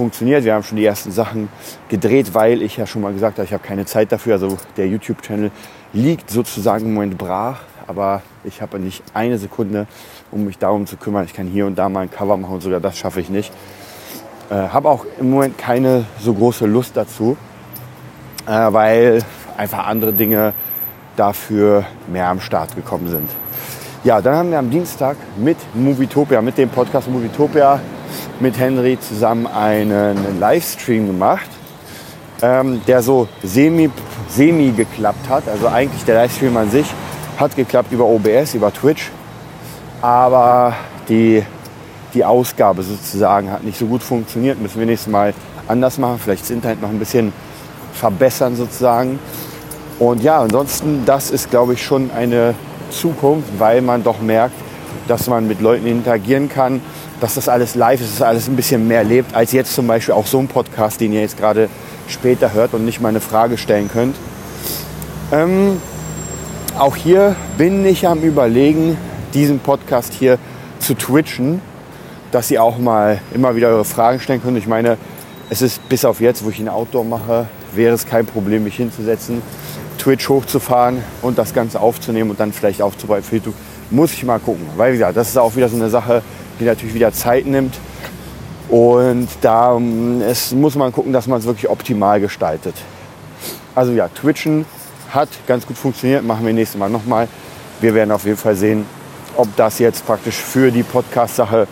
funktioniert. 0.00 0.44
Wir 0.44 0.54
haben 0.54 0.62
schon 0.62 0.78
die 0.78 0.84
ersten 0.84 1.12
Sachen 1.12 1.48
gedreht, 1.88 2.34
weil 2.34 2.62
ich 2.62 2.76
ja 2.76 2.86
schon 2.86 3.02
mal 3.02 3.12
gesagt 3.12 3.36
habe, 3.38 3.44
ich 3.44 3.52
habe 3.52 3.62
keine 3.62 3.84
Zeit 3.84 4.10
dafür. 4.12 4.34
Also 4.34 4.56
der 4.76 4.88
YouTube-Channel 4.88 5.50
liegt 5.92 6.30
sozusagen 6.30 6.86
im 6.86 6.94
Moment 6.94 7.18
brach 7.18 7.60
aber 7.90 8.22
ich 8.44 8.62
habe 8.62 8.78
nicht 8.78 9.02
eine 9.14 9.36
Sekunde, 9.36 9.88
um 10.30 10.44
mich 10.44 10.58
darum 10.58 10.86
zu 10.86 10.96
kümmern. 10.96 11.24
Ich 11.24 11.34
kann 11.34 11.48
hier 11.48 11.66
und 11.66 11.76
da 11.76 11.88
mal 11.88 12.02
ein 12.02 12.10
Cover 12.10 12.36
machen 12.36 12.54
und 12.54 12.62
sogar 12.62 12.78
das 12.78 12.96
schaffe 12.96 13.20
ich 13.20 13.28
nicht. 13.28 13.52
Äh, 14.48 14.54
habe 14.54 14.88
auch 14.88 15.04
im 15.18 15.30
Moment 15.30 15.58
keine 15.58 16.04
so 16.20 16.32
große 16.32 16.66
Lust 16.66 16.96
dazu, 16.96 17.36
äh, 18.46 18.50
weil 18.50 19.24
einfach 19.56 19.88
andere 19.88 20.12
Dinge 20.12 20.54
dafür 21.16 21.84
mehr 22.06 22.28
am 22.28 22.40
Start 22.40 22.76
gekommen 22.76 23.08
sind. 23.08 23.28
Ja, 24.04 24.20
dann 24.20 24.36
haben 24.36 24.50
wir 24.52 24.60
am 24.60 24.70
Dienstag 24.70 25.16
mit 25.36 25.58
Movietopia, 25.74 26.40
mit 26.40 26.56
dem 26.58 26.68
Podcast 26.68 27.10
Movietopia, 27.10 27.80
mit 28.40 28.58
Henry 28.58 28.98
zusammen 28.98 29.46
einen 29.46 30.40
Livestream 30.40 31.06
gemacht, 31.06 31.48
ähm, 32.42 32.80
der 32.86 33.02
so 33.02 33.28
semi, 33.42 33.90
semi 34.28 34.72
geklappt 34.72 35.28
hat. 35.28 35.48
Also 35.48 35.68
eigentlich 35.68 36.04
der 36.04 36.14
Livestream 36.16 36.56
an 36.56 36.70
sich 36.70 36.86
hat 37.38 37.56
geklappt 37.56 37.92
über 37.92 38.06
OBS, 38.06 38.54
über 38.54 38.72
Twitch. 38.72 39.10
Aber 40.00 40.74
die, 41.08 41.44
die 42.14 42.24
Ausgabe 42.24 42.82
sozusagen 42.82 43.50
hat 43.50 43.64
nicht 43.64 43.78
so 43.78 43.86
gut 43.86 44.02
funktioniert. 44.02 44.60
Müssen 44.60 44.78
wir 44.78 44.86
nächstes 44.86 45.12
Mal 45.12 45.34
anders 45.68 45.98
machen. 45.98 46.18
Vielleicht 46.22 46.42
das 46.42 46.50
Internet 46.50 46.80
noch 46.80 46.88
ein 46.88 46.98
bisschen 46.98 47.32
verbessern 47.92 48.56
sozusagen. 48.56 49.18
Und 49.98 50.22
ja, 50.22 50.40
ansonsten, 50.40 51.04
das 51.04 51.30
ist, 51.30 51.50
glaube 51.50 51.74
ich, 51.74 51.84
schon 51.84 52.10
eine 52.10 52.54
Zukunft, 52.90 53.48
weil 53.58 53.82
man 53.82 54.02
doch 54.02 54.20
merkt, 54.20 54.54
dass 55.08 55.26
man 55.26 55.46
mit 55.46 55.60
Leuten 55.60 55.86
interagieren 55.86 56.48
kann, 56.48 56.80
dass 57.20 57.34
das 57.34 57.48
alles 57.48 57.74
live 57.74 58.00
ist, 58.00 58.14
dass 58.14 58.22
alles 58.26 58.48
ein 58.48 58.56
bisschen 58.56 58.88
mehr 58.88 59.04
lebt, 59.04 59.34
als 59.34 59.52
jetzt 59.52 59.74
zum 59.74 59.86
Beispiel 59.86 60.14
auch 60.14 60.26
so 60.26 60.38
ein 60.38 60.48
Podcast, 60.48 61.00
den 61.00 61.12
ihr 61.12 61.20
jetzt 61.20 61.38
gerade 61.38 61.68
später 62.08 62.52
hört 62.52 62.74
und 62.74 62.84
nicht 62.84 63.00
mal 63.00 63.10
eine 63.10 63.20
Frage 63.20 63.58
stellen 63.58 63.90
könnt. 63.92 64.16
Ähm, 65.32 65.80
auch 66.78 66.96
hier 66.96 67.36
bin 67.58 67.84
ich 67.84 68.06
am 68.08 68.22
Überlegen, 68.22 68.96
diesen 69.34 69.58
Podcast 69.60 70.12
hier 70.12 70.38
zu 70.80 70.94
twitchen. 70.94 71.60
dass 72.30 72.50
ihr 72.50 72.62
auch 72.62 72.78
mal 72.78 73.20
immer 73.34 73.56
wieder 73.56 73.68
eure 73.68 73.84
Fragen 73.84 74.20
stellen 74.20 74.40
könnt. 74.42 74.56
Ich 74.56 74.68
meine, 74.68 74.98
es 75.50 75.62
ist 75.62 75.88
bis 75.88 76.04
auf 76.04 76.20
jetzt, 76.20 76.44
wo 76.44 76.50
ich 76.50 76.60
ein 76.60 76.68
Outdoor 76.68 77.04
mache, 77.04 77.46
wäre 77.74 77.94
es 77.94 78.06
kein 78.06 78.24
Problem, 78.24 78.64
mich 78.64 78.76
hinzusetzen, 78.76 79.42
Twitch 79.98 80.28
hochzufahren 80.28 81.02
und 81.22 81.38
das 81.38 81.54
Ganze 81.54 81.80
aufzunehmen 81.80 82.30
und 82.30 82.38
dann 82.38 82.52
vielleicht 82.52 82.82
aufzubauen 82.82 83.22
für 83.22 83.36
YouTube. 83.36 83.54
Muss 83.90 84.12
ich 84.12 84.24
mal 84.24 84.38
gucken. 84.38 84.64
Weil, 84.76 84.92
wie 84.92 84.98
gesagt, 84.98 85.16
das 85.16 85.28
ist 85.28 85.36
auch 85.36 85.56
wieder 85.56 85.68
so 85.68 85.74
eine 85.74 85.90
Sache, 85.90 86.22
die 86.60 86.64
natürlich 86.64 86.94
wieder 86.94 87.12
Zeit 87.12 87.46
nimmt. 87.46 87.74
Und 88.68 89.28
da 89.40 89.74
ähm, 89.76 90.22
es 90.22 90.52
muss 90.52 90.76
man 90.76 90.92
gucken, 90.92 91.12
dass 91.12 91.26
man 91.26 91.40
es 91.40 91.46
wirklich 91.46 91.68
optimal 91.68 92.20
gestaltet. 92.20 92.74
Also 93.74 93.92
ja, 93.92 94.08
Twitchen 94.08 94.64
hat 95.10 95.28
ganz 95.48 95.66
gut 95.66 95.76
funktioniert. 95.76 96.24
Machen 96.24 96.46
wir 96.46 96.52
nächstes 96.52 96.78
Mal 96.78 96.88
nochmal. 96.88 97.28
Wir 97.80 97.94
werden 97.94 98.12
auf 98.12 98.24
jeden 98.24 98.36
Fall 98.36 98.54
sehen, 98.54 98.86
ob 99.36 99.48
das 99.56 99.78
jetzt 99.78 100.06
praktisch 100.06 100.36
für 100.36 100.70
die 100.70 100.82
Podcast-Sache 100.82 101.66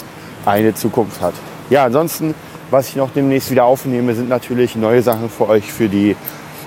eine 0.45 0.75
Zukunft 0.75 1.21
hat. 1.21 1.35
Ja, 1.71 1.85
ansonsten, 1.85 2.35
was 2.71 2.88
ich 2.88 2.97
noch 2.97 3.11
demnächst 3.11 3.50
wieder 3.50 3.64
aufnehme, 3.64 4.14
sind 4.14 4.28
natürlich 4.28 4.75
neue 4.75 5.02
Sachen 5.02 5.28
für 5.28 5.49
euch 5.49 5.71
für 5.73 5.88
die 5.88 6.16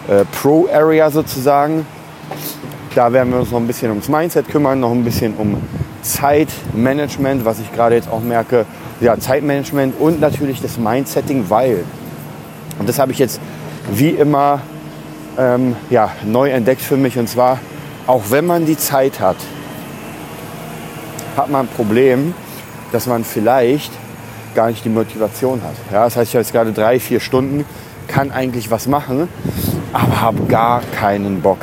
äh, 0.07 0.25
Pro-Area 0.39 1.09
sozusagen. 1.09 1.85
Da 2.95 3.11
werden 3.11 3.33
wir 3.33 3.39
uns 3.39 3.51
noch 3.51 3.59
ein 3.59 3.67
bisschen 3.67 3.89
ums 3.89 4.09
Mindset 4.09 4.47
kümmern, 4.47 4.79
noch 4.79 4.91
ein 4.91 5.03
bisschen 5.03 5.33
um 5.35 5.61
Zeitmanagement, 6.01 7.45
was 7.45 7.59
ich 7.59 7.71
gerade 7.73 7.95
jetzt 7.95 8.09
auch 8.09 8.21
merke. 8.21 8.65
Ja, 8.99 9.17
Zeitmanagement 9.19 9.99
und 9.99 10.19
natürlich 10.19 10.61
das 10.61 10.77
Mindsetting, 10.77 11.49
weil, 11.49 11.83
und 12.79 12.87
das 12.87 12.99
habe 12.99 13.11
ich 13.11 13.19
jetzt 13.19 13.39
wie 13.91 14.09
immer 14.09 14.61
ähm, 15.37 15.75
ja, 15.89 16.11
neu 16.25 16.49
entdeckt 16.49 16.81
für 16.81 16.97
mich, 16.97 17.17
und 17.17 17.27
zwar, 17.27 17.59
auch 18.07 18.23
wenn 18.29 18.45
man 18.45 18.65
die 18.65 18.77
Zeit 18.77 19.19
hat, 19.19 19.37
hat 21.37 21.49
man 21.49 21.65
ein 21.65 21.69
Problem, 21.69 22.33
dass 22.91 23.07
man 23.07 23.23
vielleicht 23.23 23.91
gar 24.53 24.67
nicht 24.69 24.83
die 24.83 24.89
Motivation 24.89 25.61
hat. 25.63 25.75
Ja, 25.91 26.03
das 26.03 26.17
heißt, 26.17 26.29
ich 26.29 26.35
habe 26.35 26.43
jetzt 26.43 26.51
gerade 26.51 26.73
drei, 26.73 26.99
vier 26.99 27.19
Stunden, 27.19 27.65
kann 28.07 28.31
eigentlich 28.31 28.69
was 28.69 28.87
machen, 28.87 29.29
aber 29.93 30.21
habe 30.21 30.43
gar 30.47 30.81
keinen 30.99 31.41
Bock. 31.41 31.59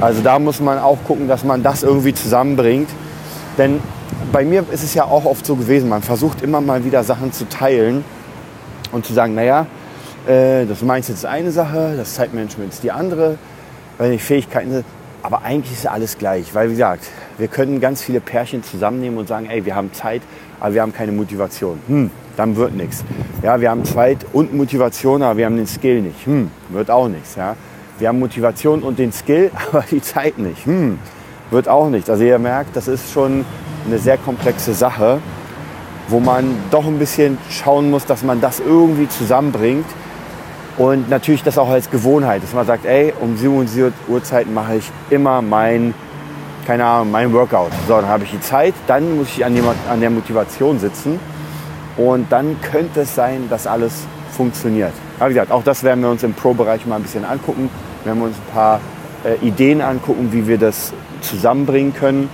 Also 0.00 0.20
da 0.22 0.38
muss 0.38 0.60
man 0.60 0.78
auch 0.78 0.98
gucken, 1.06 1.26
dass 1.26 1.44
man 1.44 1.62
das 1.62 1.82
irgendwie 1.82 2.14
zusammenbringt. 2.14 2.88
Denn 3.58 3.80
bei 4.32 4.44
mir 4.44 4.64
ist 4.70 4.84
es 4.84 4.94
ja 4.94 5.04
auch 5.04 5.24
oft 5.24 5.44
so 5.44 5.56
gewesen, 5.56 5.88
man 5.88 6.02
versucht 6.02 6.42
immer 6.42 6.60
mal 6.60 6.84
wieder 6.84 7.02
Sachen 7.02 7.32
zu 7.32 7.48
teilen 7.48 8.04
und 8.92 9.04
zu 9.04 9.12
sagen, 9.12 9.34
naja, 9.34 9.66
äh, 10.26 10.64
das 10.64 10.82
Mindset 10.82 11.16
ist 11.16 11.26
eine 11.26 11.50
Sache, 11.50 11.94
das 11.96 12.14
Zeitmanagement 12.14 12.72
ist 12.72 12.82
die 12.82 12.92
andere, 12.92 13.36
weil 13.98 14.12
die 14.12 14.18
Fähigkeiten 14.18 14.70
sind. 14.70 14.84
Aber 15.22 15.42
eigentlich 15.42 15.72
ist 15.72 15.86
alles 15.86 16.16
gleich, 16.16 16.54
weil 16.54 16.68
wie 16.68 16.72
gesagt, 16.72 17.06
wir 17.38 17.48
können 17.48 17.80
ganz 17.80 18.02
viele 18.02 18.20
Pärchen 18.20 18.62
zusammennehmen 18.62 19.18
und 19.18 19.26
sagen, 19.26 19.46
ey, 19.46 19.64
wir 19.64 19.74
haben 19.74 19.92
Zeit, 19.92 20.22
aber 20.60 20.74
wir 20.74 20.82
haben 20.82 20.92
keine 20.92 21.10
Motivation. 21.10 21.80
Hm, 21.88 22.10
dann 22.36 22.54
wird 22.54 22.74
nichts. 22.74 23.04
Ja, 23.42 23.60
wir 23.60 23.70
haben 23.70 23.84
Zeit 23.84 24.18
und 24.32 24.54
Motivation, 24.54 25.22
aber 25.22 25.38
wir 25.38 25.46
haben 25.46 25.56
den 25.56 25.66
Skill 25.66 26.02
nicht. 26.02 26.24
Hm, 26.24 26.50
wird 26.68 26.90
auch 26.90 27.08
nichts. 27.08 27.34
Ja. 27.34 27.56
Wir 27.98 28.08
haben 28.08 28.20
Motivation 28.20 28.82
und 28.82 28.98
den 28.98 29.10
Skill, 29.12 29.50
aber 29.72 29.84
die 29.90 30.00
Zeit 30.00 30.38
nicht. 30.38 30.64
Hm, 30.66 31.00
wird 31.50 31.68
auch 31.68 31.88
nicht. 31.88 32.10
Also 32.10 32.24
ihr 32.24 32.38
merkt, 32.38 32.76
das 32.76 32.88
ist 32.88 33.12
schon 33.12 33.44
eine 33.86 33.98
sehr 33.98 34.18
komplexe 34.18 34.74
Sache, 34.74 35.20
wo 36.08 36.20
man 36.20 36.56
doch 36.70 36.86
ein 36.86 36.98
bisschen 36.98 37.38
schauen 37.50 37.90
muss, 37.90 38.06
dass 38.06 38.22
man 38.22 38.40
das 38.40 38.60
irgendwie 38.60 39.08
zusammenbringt. 39.08 39.86
Und 40.76 41.10
natürlich 41.10 41.42
das 41.42 41.58
auch 41.58 41.68
als 41.68 41.90
Gewohnheit, 41.90 42.42
dass 42.42 42.54
man 42.54 42.64
sagt, 42.64 42.84
ey, 42.86 43.12
um 43.20 43.36
7 43.36 43.52
Uhr 43.56 43.92
Uhrzeit 44.06 44.48
mache 44.48 44.76
ich 44.76 44.90
immer 45.10 45.42
mein, 45.42 45.92
keine 46.66 46.84
Ahnung, 46.84 47.10
mein 47.10 47.32
Workout. 47.32 47.72
So, 47.88 47.94
dann 47.94 48.06
habe 48.06 48.24
ich 48.24 48.30
die 48.30 48.40
Zeit, 48.40 48.74
dann 48.86 49.16
muss 49.16 49.28
ich 49.36 49.44
an, 49.44 49.54
die, 49.54 49.62
an 49.90 50.00
der 50.00 50.10
Motivation 50.10 50.78
sitzen 50.78 51.18
und 51.96 52.30
dann 52.30 52.56
könnte 52.62 53.00
es 53.00 53.14
sein, 53.14 53.48
dass 53.50 53.66
alles 53.66 54.06
funktioniert. 54.30 54.92
Aber 55.18 55.30
wie 55.30 55.34
gesagt, 55.34 55.50
auch 55.50 55.64
das 55.64 55.82
werden 55.82 56.00
wir 56.02 56.10
uns 56.10 56.22
im 56.22 56.32
Pro-Bereich 56.32 56.86
mal 56.86 56.96
ein 56.96 57.02
bisschen 57.02 57.24
angucken. 57.24 57.68
Werden 58.04 58.20
wir 58.20 58.26
uns 58.26 58.36
ein 58.36 58.54
paar 58.54 58.80
äh, 59.24 59.44
Ideen 59.44 59.82
angucken, 59.82 60.28
wie 60.30 60.46
wir 60.46 60.58
das 60.58 60.92
zusammenbringen 61.22 61.94
können. 61.94 62.30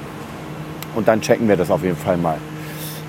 Und 0.95 1.09
dann 1.09 1.21
checken 1.21 1.49
wir 1.49 1.57
das 1.57 1.71
auf 1.71 1.83
jeden 1.83 1.97
Fall 1.97 2.17
mal. 2.17 2.39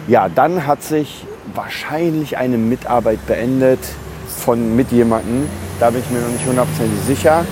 Ja, 0.08 0.30
dann 0.30 0.66
hat 0.66 0.84
sich 0.84 1.26
wahrscheinlich 1.54 2.38
eine 2.38 2.58
Mitarbeit 2.58 3.26
beendet 3.28 3.80
von 4.28 4.76
mit 4.76 4.92
jemandem. 4.92 5.48
Da 5.80 5.90
bin 5.90 6.02
ich 6.02 6.10
mir 6.10 6.20
noch 6.20 6.30
nicht 6.30 6.46
hundertprozentig 6.46 7.00
sicher. 7.06 7.46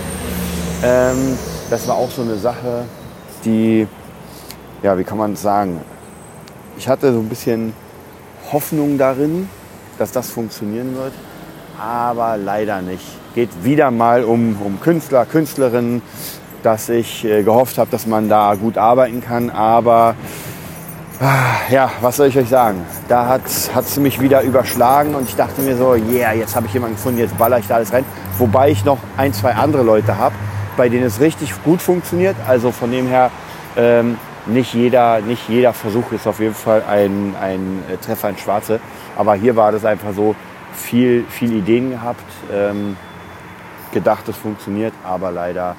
Ähm, 0.84 1.38
das 1.70 1.88
war 1.88 1.96
auch 1.96 2.12
so 2.12 2.22
eine 2.22 2.36
Sache, 2.36 2.86
die, 3.46 3.88
ja, 4.82 4.98
wie 4.98 5.04
kann 5.04 5.18
man 5.18 5.34
es 5.34 5.42
sagen? 5.42 5.82
Ich 6.78 6.88
hatte 6.88 7.14
so 7.14 7.20
ein 7.20 7.30
bisschen 7.30 7.74
Hoffnung 8.52 8.98
darin, 8.98 9.50
dass 9.98 10.12
das 10.12 10.30
funktionieren 10.30 10.96
wird, 10.96 11.14
aber 11.80 12.38
leider 12.38 12.82
nicht. 12.82 13.06
Geht 13.34 13.50
wieder 13.64 13.92
mal 13.92 14.24
um, 14.24 14.58
um 14.62 14.80
Künstler, 14.80 15.26
Künstlerinnen, 15.26 16.02
dass 16.64 16.90
ich 16.90 17.26
äh, 17.26 17.44
gehofft 17.44 17.78
habe, 17.78 17.92
dass 17.92 18.08
man 18.08 18.30
da 18.30 18.56
gut 18.56 18.78
arbeiten 18.78 19.22
kann. 19.22 19.50
Aber 19.50 20.16
ah, 21.20 21.26
ja, 21.70 21.92
was 22.02 22.18
soll 22.18 22.28
ich 22.28 22.38
euch 22.38 22.50
sagen? 22.50 22.86
Da 23.08 23.28
hat 23.28 23.46
es 23.46 23.98
mich 23.98 24.20
wieder 24.20 24.42
überschlagen 24.42 25.16
und 25.16 25.28
ich 25.28 25.36
dachte 25.36 25.62
mir 25.62 25.78
so, 25.78 25.96
yeah, 25.96 26.34
jetzt 26.34 26.56
habe 26.56 26.66
ich 26.68 26.74
jemanden 26.74 26.96
gefunden, 26.96 27.20
jetzt 27.20 27.38
baller 27.38 27.60
ich 27.60 27.68
da 27.68 27.76
alles 27.76 27.94
rein. 27.94 28.06
Wobei 28.38 28.72
ich 28.72 28.84
noch 28.86 28.98
ein, 29.18 29.34
zwei 29.34 29.54
andere 29.54 29.84
Leute 29.84 30.18
habe, 30.18 30.36
bei 30.78 30.90
denen 30.90 31.06
es 31.06 31.20
richtig 31.20 31.52
gut 31.64 31.82
funktioniert. 31.82 32.36
Also 32.48 32.72
von 32.72 32.92
dem 32.92 33.08
her, 33.08 33.30
ähm, 33.78 34.18
nicht, 34.46 34.74
jeder, 34.74 35.22
nicht 35.22 35.48
jeder 35.48 35.72
Versuch 35.74 36.12
ist 36.12 36.28
auf 36.28 36.40
jeden 36.40 36.56
Fall 36.56 36.84
ein, 36.90 37.36
ein 37.40 37.84
äh, 37.92 37.98
Treffer 37.98 38.30
ins 38.30 38.42
Schwarze. 38.42 38.80
Aber 39.16 39.36
hier 39.36 39.56
war 39.56 39.72
das 39.72 39.86
einfach 39.86 40.14
so, 40.14 40.36
viel, 40.74 41.26
viel 41.30 41.54
Ideen 41.54 41.92
gehabt, 41.92 42.24
ähm, 42.52 42.98
gedacht, 43.92 44.28
es 44.28 44.36
funktioniert, 44.36 44.94
aber 45.04 45.32
leider 45.32 45.76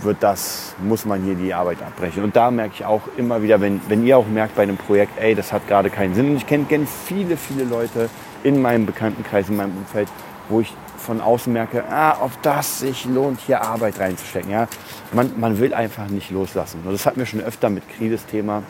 wird 0.00 0.18
das, 0.20 0.74
muss 0.82 1.04
man 1.04 1.22
hier 1.22 1.34
die 1.34 1.54
Arbeit 1.54 1.82
abbrechen. 1.82 2.24
Und 2.24 2.34
da 2.34 2.50
merke 2.50 2.74
ich 2.74 2.84
auch 2.84 3.02
immer 3.16 3.42
wieder, 3.42 3.60
wenn, 3.60 3.80
wenn 3.88 4.04
ihr 4.06 4.18
auch 4.18 4.26
merkt 4.26 4.56
bei 4.56 4.62
einem 4.62 4.76
Projekt, 4.76 5.18
ey, 5.20 5.34
das 5.34 5.52
hat 5.52 5.66
gerade 5.68 5.90
keinen 5.90 6.14
Sinn. 6.14 6.30
Und 6.30 6.36
ich 6.36 6.46
kenne 6.46 6.64
kenn 6.68 6.86
viele, 6.86 7.36
viele 7.36 7.64
Leute 7.64 8.08
in 8.42 8.60
meinem 8.60 8.86
Bekanntenkreis, 8.86 9.48
in 9.48 9.56
meinem 9.56 9.76
Umfeld, 9.76 10.08
wo 10.48 10.60
ich 10.60 10.72
von 10.98 11.20
außen 11.20 11.52
merke, 11.52 11.84
ah, 11.90 12.16
ob 12.20 12.30
das 12.42 12.80
sich 12.80 13.04
lohnt, 13.04 13.40
hier 13.40 13.62
Arbeit 13.62 13.98
reinzustecken. 13.98 14.50
Ja? 14.50 14.68
Man, 15.12 15.32
man 15.38 15.58
will 15.58 15.74
einfach 15.74 16.08
nicht 16.08 16.30
loslassen. 16.30 16.80
Und 16.84 16.92
das 16.92 17.06
hatten 17.06 17.18
wir 17.18 17.26
schon 17.26 17.40
öfter 17.40 17.70
mit 17.70 17.84
Kri 17.88 18.10
das 18.10 18.24
Thema, 18.26 18.62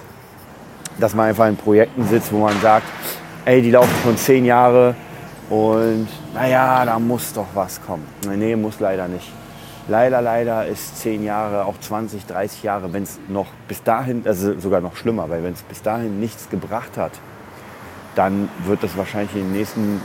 dass 0.98 1.14
man 1.14 1.28
einfach 1.28 1.48
in 1.48 1.56
Projekten 1.56 2.06
sitzt, 2.06 2.32
wo 2.32 2.38
man 2.38 2.58
sagt, 2.60 2.86
ey, 3.44 3.62
die 3.62 3.70
laufen 3.70 3.94
schon 4.02 4.16
zehn 4.16 4.44
Jahre 4.44 4.94
und 5.50 6.08
naja, 6.34 6.84
da 6.84 6.98
muss 6.98 7.32
doch 7.32 7.48
was 7.54 7.80
kommen. 7.84 8.06
Nee, 8.26 8.56
muss 8.56 8.80
leider 8.80 9.08
nicht. 9.08 9.30
Leider, 9.88 10.22
leider 10.22 10.66
ist 10.66 10.98
zehn 10.98 11.24
Jahre, 11.24 11.64
auch 11.64 11.74
20, 11.80 12.26
30 12.26 12.62
Jahre, 12.62 12.92
wenn 12.92 13.02
es 13.02 13.18
noch 13.28 13.48
bis 13.66 13.82
dahin, 13.82 14.22
also 14.24 14.58
sogar 14.58 14.80
noch 14.80 14.94
schlimmer, 14.94 15.28
weil 15.28 15.42
wenn 15.42 15.54
es 15.54 15.62
bis 15.62 15.82
dahin 15.82 16.20
nichts 16.20 16.48
gebracht 16.48 16.96
hat, 16.96 17.12
dann 18.14 18.48
wird 18.64 18.82
das 18.84 18.96
wahrscheinlich 18.96 19.34
in 19.34 19.42
den 19.42 19.52
nächsten 19.52 20.00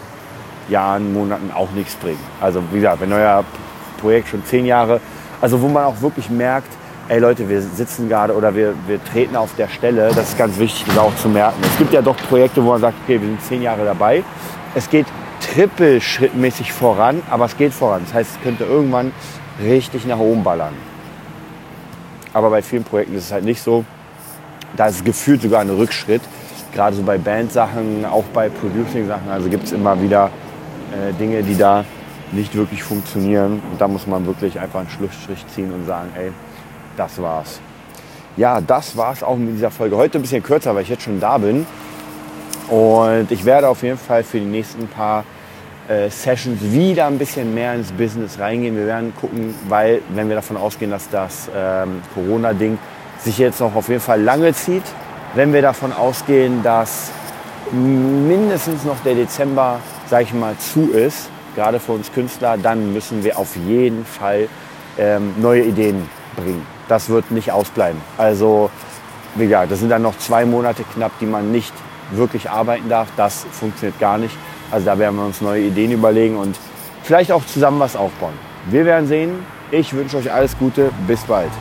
Jahren, 0.68 1.14
Monaten 1.14 1.52
auch 1.54 1.70
nichts 1.72 1.96
bringen. 1.96 2.20
Also 2.42 2.64
wie 2.72 2.78
gesagt, 2.78 3.02
wenn 3.02 3.14
euer 3.14 3.44
Projekt 4.02 4.30
schon 4.30 4.44
zehn 4.46 4.66
Jahre, 4.66 5.00
also 5.42 5.62
wo 5.62 5.68
man 5.68 5.86
auch 5.86 6.02
wirklich 6.02 6.30
merkt, 6.30 6.70
ey 7.08 7.20
Leute, 7.20 7.48
wir 7.48 7.62
sitzen 7.62 8.10
gerade 8.10 8.36
oder 8.36 8.56
wir, 8.56 8.74
wir 8.88 9.04
treten 9.04 9.36
auf 9.36 9.56
der 9.58 9.68
Stelle, 9.68 10.08
das 10.08 10.30
ist 10.30 10.38
ganz 10.40 10.58
wichtig, 10.58 10.86
das 10.88 10.98
auch 10.98 11.16
zu 11.18 11.30
merken. 11.30 11.62
Es 11.62 11.78
gibt 11.78 11.94
ja 11.94 12.02
doch 12.02 12.18
Projekte, 12.18 12.64
wo 12.64 12.70
man 12.72 12.82
sagt, 12.82 12.96
okay, 13.04 13.22
wir 13.22 13.28
sind 13.28 13.44
zehn 13.44 13.62
Jahre 13.62 13.86
dabei. 13.86 14.24
Es 14.74 14.90
geht 14.90 15.06
trippelschrittmäßig 15.54 16.74
voran, 16.74 17.22
aber 17.30 17.46
es 17.46 17.56
geht 17.56 17.74
voran. 17.74 18.02
Das 18.06 18.14
heißt, 18.16 18.32
es 18.38 18.42
könnte 18.42 18.64
irgendwann 18.64 19.12
richtig 19.62 20.06
nach 20.06 20.20
oben 20.20 20.44
ballern. 20.44 20.74
Aber 22.34 22.50
bei 22.50 22.62
vielen 22.62 22.84
Projekten 22.84 23.16
ist 23.16 23.26
es 23.26 23.32
halt 23.32 23.46
nicht 23.46 23.62
so. 23.62 23.86
Da 24.76 24.88
ist 24.88 25.04
gefühlt 25.04 25.42
sogar 25.42 25.62
ein 25.62 25.70
Rückschritt. 25.70 26.22
Gerade 26.74 26.96
so 26.96 27.02
bei 27.02 27.18
Bandsachen, 27.18 28.06
auch 28.06 28.26
bei 28.34 28.50
Producing-Sachen. 28.50 29.30
Also 29.30 29.50
gibt 29.50 29.64
es 29.64 29.72
immer 29.72 30.00
wieder 30.02 30.30
äh, 30.92 31.14
Dinge, 31.14 31.42
die 31.42 31.58
da 31.58 31.86
nicht 32.32 32.54
wirklich 32.56 32.84
funktionieren. 32.84 33.62
Und 33.72 33.80
da 33.80 33.88
muss 33.88 34.06
man 34.06 34.26
wirklich 34.26 34.60
einfach 34.60 34.82
einen 34.82 34.90
Schlussstrich 34.90 35.46
ziehen 35.54 35.72
und 35.72 35.86
sagen, 35.88 36.10
ey, 36.16 36.32
das 36.96 37.22
war's. 37.22 37.60
Ja, 38.36 38.62
das 38.62 38.96
war's 38.96 39.24
auch 39.24 39.38
mit 39.38 39.56
dieser 39.56 39.72
Folge. 39.72 39.98
Heute 39.98 40.20
ein 40.20 40.22
bisschen 40.22 40.44
kürzer, 40.44 40.76
weil 40.76 40.84
ich 40.84 40.90
jetzt 40.90 41.04
schon 41.04 41.20
da 41.20 41.38
bin. 41.38 41.66
Und 42.68 43.32
ich 43.32 43.46
werde 43.46 43.70
auf 43.70 43.82
jeden 43.82 43.98
Fall 43.98 44.24
für 44.24 44.40
die 44.40 44.46
nächsten 44.46 44.88
paar 44.88 45.24
äh, 45.88 46.10
Sessions 46.10 46.62
wieder 46.62 47.08
ein 47.08 47.18
bisschen 47.18 47.54
mehr 47.54 47.74
ins 47.74 47.92
Business 47.92 48.40
reingehen. 48.40 48.76
Wir 48.76 48.88
werden 48.88 49.14
gucken, 49.16 49.56
weil 49.68 50.02
wenn 50.10 50.28
wir 50.28 50.36
davon 50.36 50.58
ausgehen, 50.58 50.92
dass 50.92 51.10
das 51.10 51.50
ähm, 51.56 52.02
Corona-Ding 52.14 52.78
sich 53.20 53.38
jetzt 53.38 53.60
noch 53.60 53.76
auf 53.76 53.88
jeden 53.90 54.02
Fall 54.02 54.22
lange 54.22 54.54
zieht, 54.54 54.84
wenn 55.36 55.54
wir 55.54 55.62
davon 55.62 55.94
ausgehen, 55.94 56.64
dass 56.64 57.12
mindestens 57.72 58.84
noch 58.86 59.00
der 59.04 59.16
Dezember, 59.16 59.80
sage 60.10 60.24
ich 60.24 60.34
mal, 60.34 60.56
zu 60.58 60.92
ist, 60.92 61.30
gerade 61.56 61.80
für 61.80 61.94
uns 61.94 62.12
Künstler, 62.12 62.58
dann 62.58 62.94
müssen 62.94 63.24
wir 63.24 63.38
auf 63.38 63.56
jeden 63.56 64.06
Fall 64.06 64.48
ähm, 64.98 65.34
neue 65.42 65.64
Ideen 65.64 66.08
bringen. 66.36 66.66
Das 66.88 67.10
wird 67.10 67.32
nicht 67.32 67.52
ausbleiben. 67.52 68.00
Also, 68.18 68.70
wie 69.36 69.46
gesagt, 69.46 69.72
das 69.72 69.80
sind 69.80 69.90
dann 69.90 70.02
noch 70.02 70.18
zwei 70.18 70.46
Monate 70.46 70.84
knapp, 70.94 71.12
die 71.20 71.26
man 71.26 71.52
nicht 71.52 71.74
wirklich 72.12 72.50
arbeiten 72.50 72.88
darf, 72.90 73.08
das 73.18 73.46
funktioniert 73.52 74.00
gar 74.00 74.18
nicht. 74.18 74.36
Also 74.72 74.86
da 74.86 74.98
werden 75.00 75.16
wir 75.16 75.26
uns 75.26 75.42
neue 75.42 75.64
Ideen 75.64 75.92
überlegen 75.92 76.38
und 76.38 76.58
vielleicht 77.04 77.32
auch 77.32 77.46
zusammen 77.46 77.80
was 77.80 77.96
aufbauen. 77.96 78.34
Wir 78.70 78.86
werden 78.86 79.08
sehen. 79.08 79.46
Ich 79.72 79.94
wünsche 79.94 80.18
euch 80.18 80.32
alles 80.32 80.58
Gute. 80.58 80.92
Bis 81.08 81.22
bald. 81.22 81.52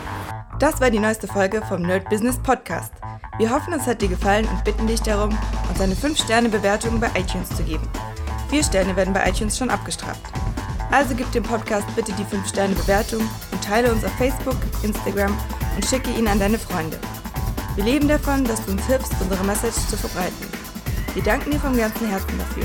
Das 0.59 0.81
war 0.81 0.91
die 0.91 0.99
neueste 0.99 1.27
Folge 1.27 1.63
vom 1.69 1.83
Nerd 1.83 2.09
Business 2.09 2.39
Podcast. 2.39 2.93
Wir 3.39 3.51
hoffen, 3.51 3.75
es 3.75 3.87
hat 3.87 4.01
dir 4.01 4.09
gefallen 4.09 4.49
und 4.49 4.65
bitten 4.65 4.87
dich 4.87 5.03
darum, 5.03 5.37
uns 5.69 5.81
eine 5.81 5.95
5-Sterne-Bewertung 5.95 6.99
bei 6.99 7.09
iTunes 7.15 7.51
zu 7.51 7.63
geben. 7.63 7.87
Vier 8.49 8.65
Sterne 8.65 8.97
werden 8.97 9.13
bei 9.13 9.29
iTunes 9.29 9.59
schon 9.59 9.69
abgestraft. 9.69 10.23
Also 10.91 11.15
gib 11.15 11.31
dem 11.33 11.43
Podcast 11.43 11.87
bitte 11.95 12.13
die 12.13 12.25
5-Sterne-Bewertung 12.25 13.21
und 13.21 13.63
teile 13.63 13.93
uns 13.93 14.05
auf 14.05 14.13
Facebook, 14.13 14.57
Instagram 14.83 15.37
und 15.75 15.85
schicke 15.85 16.11
ihn 16.11 16.27
an 16.27 16.39
deine 16.39 16.59
Freunde. 16.59 16.99
Wir 17.75 17.85
leben 17.85 18.09
davon, 18.09 18.45
dass 18.45 18.65
du 18.65 18.73
uns 18.73 18.87
hilfst, 18.87 19.13
unsere 19.21 19.45
Message 19.45 19.77
zu 19.89 19.97
verbreiten. 19.97 20.49
Wir 21.13 21.23
danken 21.23 21.51
dir 21.51 21.61
vom 21.61 21.77
ganzen 21.77 22.09
Herzen 22.09 22.39
dafür. 22.39 22.65